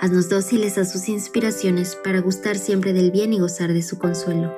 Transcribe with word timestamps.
haznos 0.00 0.28
dóciles 0.28 0.78
a 0.78 0.84
sus 0.84 1.08
inspiraciones 1.08 1.96
para 1.96 2.20
gustar 2.20 2.56
siempre 2.56 2.92
del 2.92 3.10
bien 3.10 3.32
y 3.32 3.40
gozar 3.40 3.72
de 3.72 3.82
su 3.82 3.98
consuelo. 3.98 4.54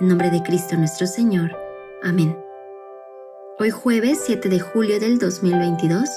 En 0.00 0.08
nombre 0.08 0.30
de 0.30 0.42
Cristo 0.42 0.76
nuestro 0.76 1.06
Señor. 1.06 1.50
Amén. 2.02 2.36
Hoy 3.58 3.68
jueves 3.68 4.22
7 4.24 4.48
de 4.48 4.58
julio 4.58 4.98
del 4.98 5.18
2022 5.18 6.08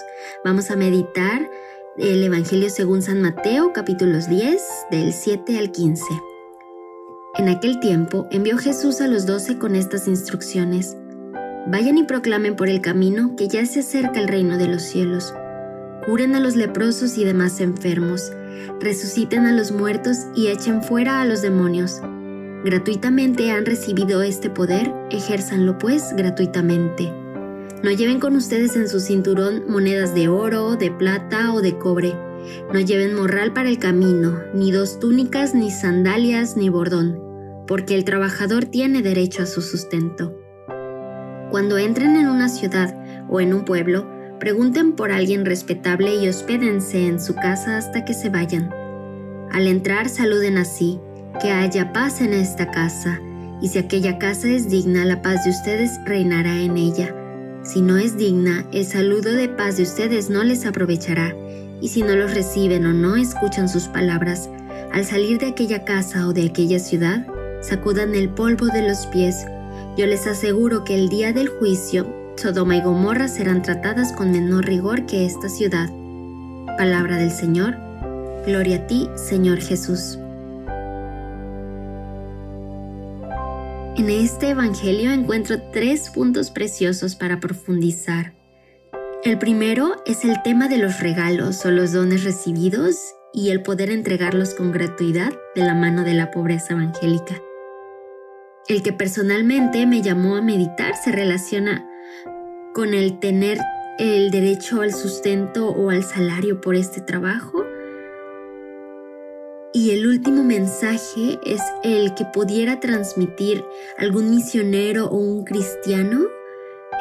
vamos 0.45 0.71
a 0.71 0.77
meditar 0.77 1.49
el 1.97 2.23
Evangelio 2.23 2.69
según 2.69 3.01
San 3.01 3.21
Mateo 3.21 3.73
capítulos 3.73 4.29
10 4.29 4.61
del 4.91 5.11
7 5.11 5.57
al 5.57 5.71
15. 5.71 6.05
En 7.35 7.49
aquel 7.49 7.81
tiempo 7.81 8.27
envió 8.31 8.57
Jesús 8.57 9.01
a 9.01 9.07
los 9.07 9.25
doce 9.25 9.57
con 9.57 9.75
estas 9.75 10.07
instrucciones. 10.07 10.95
Vayan 11.67 11.97
y 11.97 12.03
proclamen 12.03 12.55
por 12.55 12.69
el 12.69 12.79
camino 12.79 13.35
que 13.35 13.49
ya 13.49 13.65
se 13.65 13.81
acerca 13.81 14.21
el 14.21 14.29
reino 14.29 14.57
de 14.57 14.67
los 14.67 14.83
cielos. 14.83 15.33
Curen 16.05 16.35
a 16.35 16.39
los 16.39 16.55
leprosos 16.55 17.17
y 17.17 17.25
demás 17.25 17.59
enfermos, 17.59 18.31
resuciten 18.79 19.45
a 19.45 19.51
los 19.51 19.71
muertos 19.71 20.27
y 20.35 20.47
echen 20.47 20.83
fuera 20.83 21.21
a 21.21 21.25
los 21.25 21.41
demonios. 21.41 22.01
Gratuitamente 22.63 23.51
han 23.51 23.65
recibido 23.65 24.21
este 24.21 24.49
poder, 24.49 24.93
ejérzanlo 25.09 25.77
pues 25.77 26.15
gratuitamente. 26.15 27.11
No 27.83 27.91
lleven 27.91 28.21
con 28.21 28.37
ustedes 28.37 28.77
en 28.77 28.87
su 28.87 29.01
cinturón 29.01 29.63
monedas 29.67 30.15
de 30.15 30.29
oro, 30.29 30.77
de 30.77 30.89
plata 30.89 31.53
o 31.53 31.61
de 31.61 31.77
cobre. 31.77 32.15
No 32.71 32.79
lleven 32.79 33.15
morral 33.15 33.51
para 33.51 33.67
el 33.67 33.79
camino, 33.79 34.39
ni 34.53 34.71
dos 34.71 34.99
túnicas, 34.99 35.53
ni 35.53 35.71
sandalias, 35.71 36.55
ni 36.55 36.69
bordón, 36.69 37.19
porque 37.67 37.95
el 37.95 38.05
trabajador 38.05 38.63
tiene 38.65 39.01
derecho 39.01 39.43
a 39.43 39.45
su 39.45 39.61
sustento. 39.61 40.33
Cuando 41.51 41.77
entren 41.77 42.15
en 42.15 42.29
una 42.29 42.47
ciudad 42.47 42.95
o 43.29 43.41
en 43.41 43.53
un 43.53 43.65
pueblo, 43.65 44.07
pregunten 44.43 44.91
por 44.91 45.09
alguien 45.13 45.45
respetable 45.45 46.15
y 46.15 46.27
hospédense 46.27 47.07
en 47.07 47.21
su 47.21 47.33
casa 47.33 47.77
hasta 47.77 48.03
que 48.03 48.13
se 48.13 48.27
vayan. 48.27 48.69
Al 49.53 49.67
entrar 49.67 50.09
saluden 50.09 50.57
así, 50.57 50.99
que 51.41 51.49
haya 51.49 51.93
paz 51.93 52.19
en 52.19 52.33
esta 52.33 52.69
casa, 52.69 53.21
y 53.61 53.69
si 53.69 53.79
aquella 53.79 54.17
casa 54.17 54.49
es 54.49 54.69
digna, 54.69 55.05
la 55.05 55.21
paz 55.21 55.45
de 55.45 55.51
ustedes 55.51 55.91
reinará 56.03 56.59
en 56.59 56.75
ella. 56.75 57.15
Si 57.63 57.81
no 57.81 57.97
es 57.97 58.17
digna, 58.17 58.67
el 58.73 58.83
saludo 58.83 59.31
de 59.31 59.47
paz 59.47 59.77
de 59.77 59.83
ustedes 59.83 60.29
no 60.29 60.43
les 60.43 60.65
aprovechará, 60.65 61.33
y 61.79 61.87
si 61.87 62.01
no 62.01 62.13
los 62.13 62.33
reciben 62.33 62.85
o 62.85 62.91
no 62.91 63.15
escuchan 63.15 63.69
sus 63.69 63.87
palabras, 63.87 64.49
al 64.91 65.05
salir 65.05 65.39
de 65.39 65.47
aquella 65.47 65.85
casa 65.85 66.27
o 66.27 66.33
de 66.33 66.47
aquella 66.47 66.79
ciudad, 66.79 67.25
sacudan 67.61 68.13
el 68.13 68.27
polvo 68.27 68.65
de 68.65 68.85
los 68.85 69.05
pies 69.05 69.45
yo 69.95 70.07
les 70.07 70.25
aseguro 70.25 70.83
que 70.83 70.95
el 70.95 71.07
día 71.07 71.33
del 71.33 71.49
juicio, 71.49 72.07
Sodoma 72.43 72.75
y 72.75 72.81
Gomorra 72.81 73.29
serán 73.29 73.61
tratadas 73.61 74.11
con 74.11 74.33
menor 74.33 74.65
rigor 74.65 75.05
que 75.05 75.25
esta 75.25 75.47
ciudad. 75.47 75.87
Palabra 76.77 77.15
del 77.15 77.31
Señor. 77.31 77.77
Gloria 78.45 78.79
a 78.79 78.85
ti, 78.85 79.07
Señor 79.15 79.61
Jesús. 79.61 80.19
En 83.95 84.09
este 84.09 84.49
Evangelio 84.49 85.13
encuentro 85.13 85.55
tres 85.71 86.09
puntos 86.09 86.51
preciosos 86.51 87.15
para 87.15 87.39
profundizar. 87.39 88.33
El 89.23 89.39
primero 89.39 90.03
es 90.05 90.25
el 90.25 90.41
tema 90.43 90.67
de 90.67 90.79
los 90.79 90.99
regalos 90.99 91.65
o 91.65 91.71
los 91.71 91.93
dones 91.93 92.25
recibidos 92.25 92.97
y 93.31 93.51
el 93.51 93.63
poder 93.63 93.89
entregarlos 93.89 94.53
con 94.53 94.73
gratuidad 94.73 95.31
de 95.55 95.61
la 95.63 95.75
mano 95.75 96.03
de 96.03 96.13
la 96.13 96.29
pobreza 96.29 96.73
evangélica. 96.73 97.41
El 98.67 98.83
que 98.83 98.91
personalmente 98.91 99.85
me 99.85 100.01
llamó 100.01 100.35
a 100.35 100.41
meditar 100.41 100.97
se 100.97 101.13
relaciona 101.13 101.87
con 102.73 102.93
el 102.95 103.19
tener 103.19 103.59
el 103.99 104.31
derecho 104.31 104.81
al 104.81 104.93
sustento 104.93 105.69
o 105.69 105.91
al 105.91 106.03
salario 106.03 106.59
por 106.59 106.75
este 106.75 107.01
trabajo. 107.01 107.63
Y 109.73 109.91
el 109.91 110.07
último 110.07 110.43
mensaje 110.43 111.39
es 111.45 111.61
el 111.83 112.13
que 112.15 112.25
pudiera 112.25 112.79
transmitir 112.79 113.63
algún 113.97 114.29
misionero 114.29 115.05
o 115.05 115.17
un 115.17 115.43
cristiano 115.45 116.21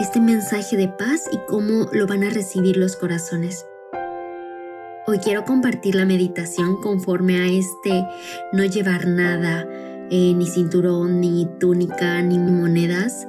este 0.01 0.21
mensaje 0.21 0.77
de 0.77 0.89
paz 0.89 1.29
y 1.31 1.39
cómo 1.49 1.89
lo 1.93 2.07
van 2.07 2.25
a 2.25 2.31
recibir 2.31 2.77
los 2.77 2.97
corazones. 2.97 3.67
Hoy 5.07 5.19
quiero 5.19 5.45
compartir 5.45 5.95
la 5.95 6.07
meditación 6.07 6.81
conforme 6.81 7.41
a 7.41 7.47
este 7.47 8.07
no 8.53 8.65
llevar 8.65 9.07
nada, 9.07 9.67
eh, 10.11 10.33
ni 10.35 10.47
cinturón, 10.47 11.21
ni 11.21 11.47
túnica, 11.59 12.23
ni 12.23 12.39
monedas 12.39 13.27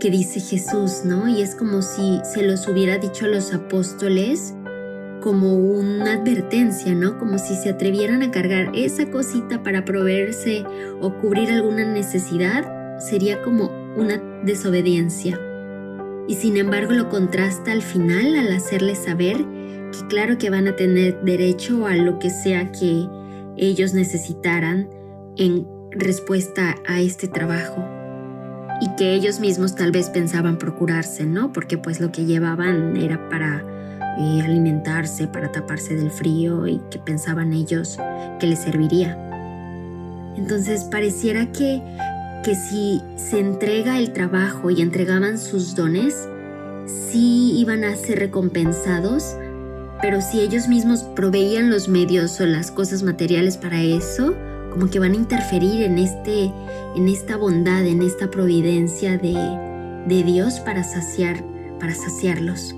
que 0.00 0.10
dice 0.10 0.40
Jesús, 0.40 1.02
¿no? 1.04 1.28
Y 1.28 1.42
es 1.42 1.54
como 1.54 1.82
si 1.82 2.20
se 2.24 2.42
los 2.42 2.66
hubiera 2.66 2.98
dicho 2.98 3.26
a 3.26 3.28
los 3.28 3.52
apóstoles 3.52 4.54
como 5.20 5.54
una 5.54 6.14
advertencia, 6.14 6.94
¿no? 6.94 7.18
Como 7.18 7.38
si 7.38 7.54
se 7.54 7.68
atrevieran 7.68 8.22
a 8.22 8.30
cargar 8.30 8.72
esa 8.74 9.10
cosita 9.10 9.62
para 9.62 9.84
proveerse 9.84 10.64
o 11.00 11.14
cubrir 11.18 11.50
alguna 11.50 11.84
necesidad, 11.84 12.98
sería 12.98 13.42
como 13.42 13.70
una 13.96 14.16
desobediencia. 14.42 15.38
Y 16.26 16.34
sin 16.34 16.56
embargo 16.56 16.92
lo 16.92 17.08
contrasta 17.10 17.72
al 17.72 17.82
final 17.82 18.36
al 18.36 18.52
hacerles 18.52 18.98
saber 18.98 19.36
que 19.36 20.06
claro 20.08 20.38
que 20.38 20.48
van 20.48 20.68
a 20.68 20.76
tener 20.76 21.20
derecho 21.22 21.86
a 21.86 21.96
lo 21.96 22.18
que 22.18 22.30
sea 22.30 22.72
que 22.72 23.06
ellos 23.56 23.92
necesitaran 23.92 24.88
en 25.36 25.66
respuesta 25.90 26.76
a 26.86 27.00
este 27.00 27.28
trabajo 27.28 27.99
y 28.80 28.88
que 28.96 29.14
ellos 29.14 29.40
mismos 29.40 29.74
tal 29.74 29.92
vez 29.92 30.08
pensaban 30.08 30.58
procurarse, 30.58 31.24
¿no? 31.24 31.52
Porque 31.52 31.76
pues 31.78 32.00
lo 32.00 32.10
que 32.12 32.24
llevaban 32.24 32.96
era 32.96 33.28
para 33.28 33.62
eh, 34.18 34.42
alimentarse, 34.42 35.28
para 35.28 35.52
taparse 35.52 35.94
del 35.96 36.10
frío 36.10 36.66
y 36.66 36.80
que 36.90 36.98
pensaban 36.98 37.52
ellos 37.52 37.98
que 38.38 38.46
les 38.46 38.60
serviría. 38.60 39.16
Entonces 40.36 40.84
pareciera 40.84 41.52
que, 41.52 41.82
que 42.42 42.54
si 42.54 43.02
se 43.16 43.38
entrega 43.38 43.98
el 43.98 44.12
trabajo 44.12 44.70
y 44.70 44.80
entregaban 44.80 45.38
sus 45.38 45.74
dones, 45.74 46.28
sí 46.86 47.52
iban 47.58 47.84
a 47.84 47.94
ser 47.96 48.18
recompensados, 48.18 49.36
pero 50.00 50.22
si 50.22 50.40
ellos 50.40 50.68
mismos 50.68 51.02
proveían 51.02 51.70
los 51.70 51.88
medios 51.88 52.40
o 52.40 52.46
las 52.46 52.70
cosas 52.70 53.02
materiales 53.02 53.58
para 53.58 53.82
eso, 53.82 54.34
como 54.70 54.90
que 54.90 54.98
van 54.98 55.12
a 55.12 55.16
interferir 55.16 55.82
en, 55.82 55.98
este, 55.98 56.52
en 56.96 57.08
esta 57.08 57.36
bondad, 57.36 57.84
en 57.86 58.02
esta 58.02 58.30
providencia 58.30 59.18
de, 59.18 60.22
Dios 60.24 60.60
para 60.60 60.82
saciar, 60.82 61.44
para 61.78 61.94
saciarlos. 61.94 62.74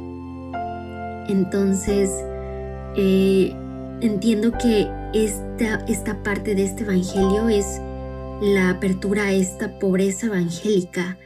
Entonces, 1.28 2.10
eh, 2.97 3.54
entiendo 4.00 4.52
que 4.52 4.88
esta, 5.14 5.84
esta 5.86 6.22
parte 6.22 6.54
de 6.54 6.64
este 6.64 6.82
evangelio 6.82 7.48
es 7.48 7.81
la 8.41 8.70
apertura 8.70 9.25
a 9.25 9.32
esta 9.32 9.78
pobreza 9.78 10.26
evangélica, 10.26 11.19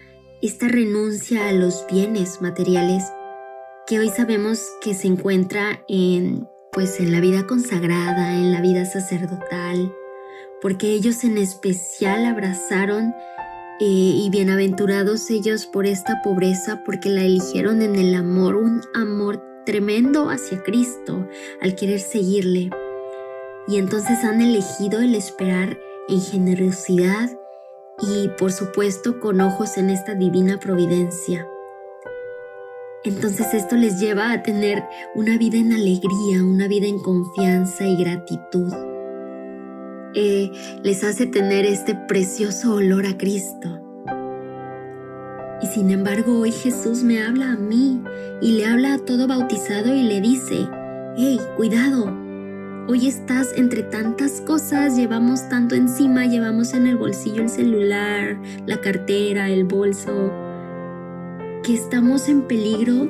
esta 0.43 0.69
renuncia 0.69 1.49
a 1.49 1.53
los 1.53 1.87
bienes 1.91 2.43
materiales 2.43 3.05
que 3.87 3.99
hoy 4.01 4.11
sabemos 4.11 4.61
que 4.83 4.95
se 4.95 5.07
encuentra 5.07 5.81
en 5.89 6.47
pues 6.73 7.01
en 7.01 7.11
la 7.11 7.21
vida 7.21 7.47
consagrada, 7.47 8.35
en 8.35 8.53
la 8.53 8.61
vida 8.61 8.85
sacerdotal, 8.85 9.95
porque 10.61 10.93
ellos 10.93 11.25
en 11.25 11.39
especial 11.39 12.25
abrazaron 12.27 13.15
eh, 13.79 13.85
y 13.85 14.31
bienaventurados 14.31 15.31
ellos 15.31 15.67
por 15.67 15.87
esta 15.87 16.23
pobreza, 16.23 16.83
porque 16.85 17.11
la 17.11 17.25
eligieron 17.25 17.83
en 17.83 17.97
el 17.97 18.15
amor, 18.15 18.57
un 18.57 18.81
amor 18.95 19.43
tremendo 19.67 20.31
hacia 20.31 20.63
Cristo, 20.63 21.29
al 21.61 21.75
querer 21.75 22.01
seguirle. 22.01 22.71
Y 23.69 23.77
entonces 23.79 24.25
han 24.25 24.41
elegido 24.41 25.01
el 25.01 25.15
esperar 25.15 25.79
en 26.09 26.21
generosidad 26.21 27.31
y 28.01 28.29
por 28.39 28.53
supuesto 28.53 29.21
con 29.21 29.41
ojos 29.41 29.77
en 29.77 29.91
esta 29.91 30.15
divina 30.15 30.59
providencia. 30.59 31.47
Entonces 33.05 33.55
esto 33.55 33.77
les 33.77 34.01
lleva 34.01 34.33
a 34.33 34.43
tener 34.43 34.83
una 35.15 35.37
vida 35.39 35.59
en 35.59 35.73
alegría, 35.73 36.43
una 36.43 36.67
vida 36.67 36.87
en 36.87 36.99
confianza 36.99 37.87
y 37.87 37.97
gratitud. 37.97 38.96
Eh, 40.19 40.51
les 40.83 41.05
hace 41.05 41.27
tener 41.27 41.67
este 41.67 41.95
precioso 41.95 42.77
olor 42.77 43.05
a 43.05 43.19
Cristo. 43.19 43.83
Y 45.63 45.67
sin 45.67 45.91
embargo 45.91 46.41
hoy 46.41 46.53
Jesús 46.53 47.03
me 47.03 47.23
habla 47.23 47.53
a 47.53 47.57
mí 47.57 48.03
y 48.41 48.53
le 48.53 48.65
habla 48.65 48.95
a 48.95 48.99
todo 48.99 49.27
bautizado 49.27 49.95
y 49.95 50.03
le 50.03 50.23
dice, 50.23 50.67
hey, 51.19 51.39
cuidado, 51.57 52.27
Hoy 52.89 53.09
estás 53.09 53.53
entre 53.57 53.83
tantas 53.83 54.41
cosas, 54.43 54.97
llevamos 54.97 55.49
tanto 55.49 55.75
encima, 55.75 56.25
llevamos 56.27 56.73
en 56.73 56.87
el 56.87 56.97
bolsillo 56.97 57.43
el 57.43 57.49
celular, 57.49 58.41
la 58.65 58.81
cartera, 58.81 59.51
el 59.51 59.65
bolso, 59.65 60.31
que 61.65 61.75
estamos 61.75 62.29
en 62.29 62.43
peligro 62.43 63.09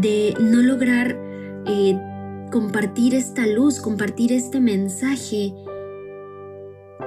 de 0.00 0.34
no 0.40 0.62
lograr 0.62 1.16
eh, 1.64 1.96
compartir 2.50 3.14
esta 3.14 3.46
luz, 3.46 3.80
compartir 3.80 4.32
este 4.32 4.58
mensaje. 4.58 5.54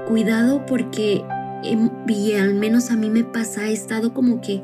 Cuidado 0.07 0.65
porque, 0.65 1.23
y 1.63 2.33
al 2.33 2.53
menos 2.53 2.91
a 2.91 2.95
mí 2.95 3.09
me 3.09 3.23
pasa, 3.23 3.67
he 3.67 3.73
estado 3.73 4.13
como 4.13 4.41
que 4.41 4.61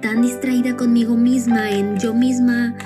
tan 0.00 0.22
distraída 0.22 0.76
conmigo 0.76 1.16
misma, 1.16 1.70
en 1.70 1.98
yo 1.98 2.14
misma 2.14 2.76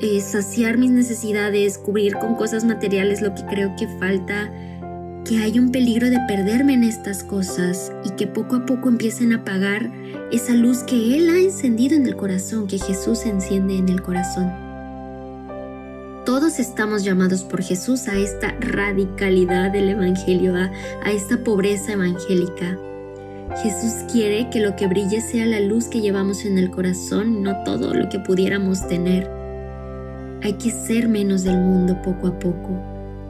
eh, 0.00 0.20
saciar 0.20 0.78
mis 0.78 0.90
necesidades, 0.90 1.78
cubrir 1.78 2.14
con 2.14 2.34
cosas 2.34 2.64
materiales 2.64 3.22
lo 3.22 3.34
que 3.34 3.44
creo 3.46 3.74
que 3.76 3.88
falta, 3.98 4.50
que 5.24 5.38
hay 5.38 5.58
un 5.58 5.70
peligro 5.70 6.10
de 6.10 6.18
perderme 6.26 6.74
en 6.74 6.84
estas 6.84 7.22
cosas 7.22 7.92
y 8.04 8.10
que 8.10 8.26
poco 8.26 8.56
a 8.56 8.66
poco 8.66 8.88
empiecen 8.88 9.32
a 9.32 9.36
apagar 9.36 9.90
esa 10.32 10.54
luz 10.54 10.82
que 10.82 11.16
Él 11.16 11.30
ha 11.30 11.38
encendido 11.38 11.96
en 11.96 12.06
el 12.06 12.16
corazón, 12.16 12.66
que 12.66 12.78
Jesús 12.78 13.26
enciende 13.26 13.76
en 13.76 13.88
el 13.88 14.02
corazón. 14.02 14.61
Todos 16.24 16.60
estamos 16.60 17.02
llamados 17.02 17.42
por 17.42 17.62
Jesús 17.62 18.06
a 18.06 18.16
esta 18.16 18.54
radicalidad 18.60 19.72
del 19.72 19.88
Evangelio, 19.88 20.54
a, 20.54 20.70
esta 21.10 21.42
pobreza 21.42 21.92
evangélica. 21.92 22.78
Jesús 23.62 24.04
quiere 24.10 24.48
que 24.48 24.60
lo 24.60 24.76
que 24.76 24.86
brille 24.86 25.20
sea 25.20 25.46
la 25.46 25.58
luz 25.58 25.86
que 25.86 26.00
llevamos 26.00 26.44
en 26.44 26.58
el 26.58 26.70
corazón, 26.70 27.42
no 27.42 27.64
todo 27.64 27.92
lo 27.92 28.08
que 28.08 28.20
pudiéramos 28.20 28.86
tener. 28.86 29.28
Hay 30.42 30.52
que 30.54 30.70
ser 30.70 31.08
menos 31.08 31.42
del 31.42 31.58
mundo 31.58 32.00
poco 32.02 32.28
a 32.28 32.38
poco. 32.38 32.70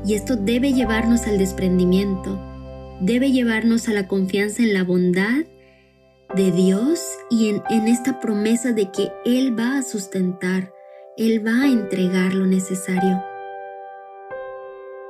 Y 0.04 0.12
esto 0.12 0.36
debe 0.36 0.74
llevarnos 0.74 1.26
al 1.26 1.38
desprendimiento, 1.38 2.38
debe 3.00 3.32
llevarnos 3.32 3.88
a 3.88 3.94
la 3.94 4.06
confianza 4.06 4.62
en 4.62 4.74
la 4.74 4.84
bondad 4.84 5.44
de 6.34 6.50
Dios 6.50 7.00
y 7.30 7.48
en, 7.48 7.88
esta 7.88 8.20
promesa 8.20 8.72
de 8.72 8.90
que 8.90 9.10
Él 9.24 9.58
va 9.58 9.78
a 9.78 9.82
sustentar, 9.82 10.72
Él 11.18 11.46
va 11.46 11.64
a 11.64 11.68
entregar 11.68 12.32
lo 12.32 12.46
necesario. 12.46 13.22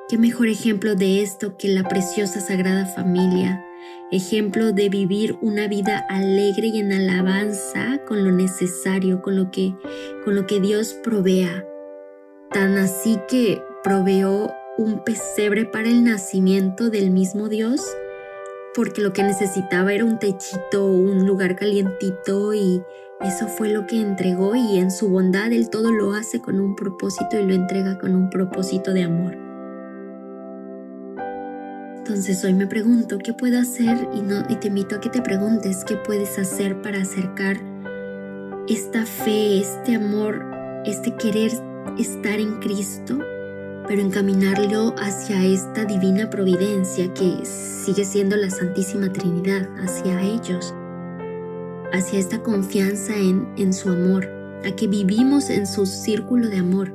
Qué 0.09 0.19
mejor 0.19 0.49
ejemplo 0.49 0.97
de 0.97 1.23
esto 1.23 1.57
que 1.57 1.69
la 1.69 1.85
preciosa 1.85 2.41
Sagrada 2.41 2.87
Familia, 2.87 3.65
ejemplo 4.11 4.73
de 4.73 4.89
vivir 4.89 5.39
una 5.41 5.69
vida 5.69 6.05
alegre 6.09 6.67
y 6.67 6.81
en 6.81 6.93
alabanza 6.93 8.01
con 8.09 8.25
lo 8.25 8.33
necesario, 8.33 9.23
con 9.23 9.37
lo 9.37 9.53
que, 9.53 9.77
con 10.25 10.35
lo 10.35 10.45
que 10.49 10.61
Dios 10.61 10.93
provea. 11.05 11.65
Tan 12.51 12.79
así 12.79 13.17
que 13.29 13.63
proveó 13.85 14.53
un 14.79 15.05
pesebre 15.05 15.67
para 15.67 15.89
el 15.89 16.03
nacimiento 16.03 16.91
del 16.91 17.13
mismo 17.13 17.49
Dios, 17.49 17.81
porque 18.75 19.03
lo 19.03 19.13
que 19.13 19.23
necesitaba 19.23 19.93
era 19.93 20.05
un 20.05 20.19
techito, 20.19 20.85
un 20.85 21.29
lugar 21.29 21.55
calientito 21.55 22.55
y 22.55 22.83
eso 23.25 23.47
fue 23.47 23.69
lo 23.69 23.87
que 23.87 24.01
entregó 24.01 24.57
y 24.57 24.79
en 24.79 24.91
su 24.91 25.09
bondad 25.09 25.53
Él 25.53 25.71
todo 25.71 25.93
lo 25.93 26.13
hace 26.13 26.41
con 26.41 26.59
un 26.59 26.75
propósito 26.75 27.39
y 27.39 27.45
lo 27.45 27.55
entrega 27.55 27.99
con 27.99 28.17
un 28.17 28.31
propósito 28.31 28.93
de 28.93 29.05
amor. 29.05 29.37
Entonces 31.99 32.45
hoy 32.45 32.53
me 32.53 32.67
pregunto 32.67 33.19
qué 33.19 33.33
puedo 33.33 33.61
hacer 33.61 34.09
y, 34.13 34.23
no, 34.23 34.45
te 34.45 34.67
invito 34.67 34.97
a 34.97 35.01
que 35.01 35.09
te 35.09 35.23
preguntes 35.23 35.85
qué 35.85 35.97
puedes 35.97 36.37
hacer 36.37 36.83
para 36.83 37.03
acercar 37.03 37.59
esta 38.69 39.07
fe, 39.07 39.61
este 39.61 39.95
amor, 39.95 40.45
este 40.85 41.15
querer 41.15 41.53
estar 41.99 42.41
en 42.41 42.59
Cristo, 42.59 43.19
pero 43.87 44.03
encaminarlo 44.03 44.97
hacia 44.99 45.45
esta 45.45 45.85
divina 45.85 46.29
providencia 46.29 47.13
que 47.15 47.45
sigue 47.45 48.05
siendo 48.05 48.37
la 48.37 48.51
Santísima 48.51 49.13
Trinidad, 49.13 49.69
hacia 49.79 50.21
ellos, 50.23 50.75
hacia 51.93 52.19
esta 52.19 52.43
confianza 52.43 53.17
en, 53.17 53.47
en 53.57 53.73
su 53.73 53.91
amor, 53.91 54.29
a 54.65 54.75
que 54.77 54.87
vivimos 54.87 55.51
en 55.51 55.67
su 55.67 55.87
círculo 55.87 56.49
de 56.49 56.59
amor. 56.59 56.93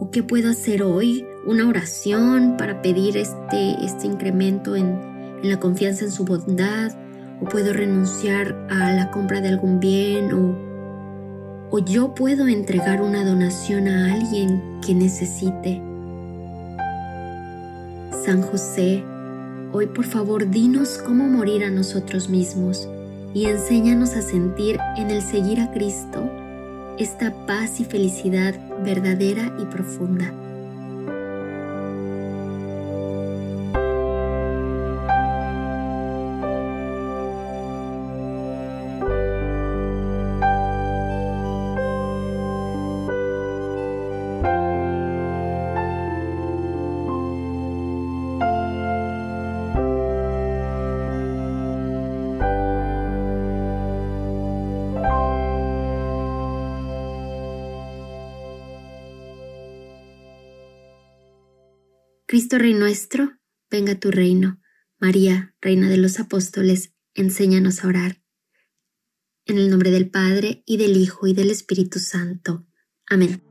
¿O 0.00 0.10
qué 0.10 0.22
puedo 0.22 0.50
hacer 0.50 0.82
hoy? 0.82 1.24
Una 1.46 1.68
oración 1.68 2.56
para 2.56 2.82
pedir 2.82 3.16
este, 3.16 3.84
este 3.84 4.06
incremento 4.06 4.76
en, 4.76 4.98
en 5.42 5.48
la 5.48 5.60
confianza 5.60 6.04
en 6.04 6.10
su 6.10 6.24
bondad, 6.24 6.92
o 7.40 7.44
puedo 7.46 7.72
renunciar 7.72 8.66
a 8.70 8.92
la 8.92 9.10
compra 9.10 9.40
de 9.40 9.48
algún 9.48 9.80
bien, 9.80 10.32
o 10.32 10.72
o 11.72 11.78
yo 11.78 12.14
puedo 12.14 12.48
entregar 12.48 13.00
una 13.00 13.24
donación 13.24 13.88
a 13.88 14.12
alguien 14.12 14.62
que 14.86 14.94
necesite. 14.94 15.80
San 18.26 18.42
José, 18.42 19.02
hoy 19.72 19.86
por 19.86 20.04
favor 20.04 20.50
dinos 20.50 21.00
cómo 21.02 21.24
morir 21.24 21.64
a 21.64 21.70
nosotros 21.70 22.28
mismos 22.28 22.86
y 23.34 23.46
enséñanos 23.46 24.14
a 24.14 24.22
sentir 24.22 24.78
en 24.96 25.10
el 25.10 25.22
seguir 25.22 25.60
a 25.60 25.70
Cristo 25.72 26.30
esta 26.98 27.32
paz 27.46 27.80
y 27.80 27.84
felicidad 27.84 28.54
verdadera 28.84 29.52
y 29.60 29.64
profunda. 29.66 30.32
Cristo 62.32 62.56
Rey 62.56 62.72
nuestro, 62.72 63.28
venga 63.70 63.94
tu 64.00 64.10
reino. 64.10 64.58
María, 64.98 65.54
Reina 65.60 65.90
de 65.90 65.98
los 65.98 66.18
Apóstoles, 66.18 66.94
enséñanos 67.12 67.84
a 67.84 67.88
orar. 67.88 68.22
En 69.44 69.58
el 69.58 69.68
nombre 69.68 69.90
del 69.90 70.08
Padre, 70.08 70.62
y 70.64 70.78
del 70.78 70.96
Hijo, 70.96 71.26
y 71.26 71.34
del 71.34 71.50
Espíritu 71.50 71.98
Santo. 71.98 72.64
Amén. 73.06 73.42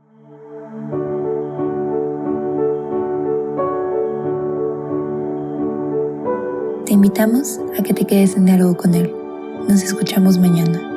Te 6.84 6.92
invitamos 6.92 7.60
a 7.78 7.84
que 7.84 7.94
te 7.94 8.04
quedes 8.04 8.34
en 8.34 8.46
diálogo 8.46 8.76
con 8.76 8.96
Él. 8.96 9.12
Nos 9.68 9.80
escuchamos 9.84 10.38
mañana. 10.38 10.91